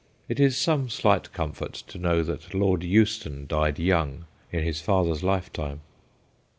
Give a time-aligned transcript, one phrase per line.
[0.27, 5.21] It is some slight comfort to know that Lord Euston died young, in his father's
[5.21, 5.81] lifetime.